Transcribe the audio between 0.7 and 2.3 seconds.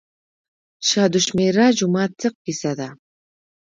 شاه دوشمشیره جومات څه